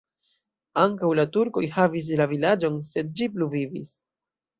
Ankaŭ 0.83 1.09
la 1.19 1.25
turkoj 1.35 1.63
havis 1.75 2.07
la 2.21 2.27
vilaĝon, 2.31 2.79
sed 2.93 3.13
ĝi 3.21 3.29
pluvivis. 3.37 3.93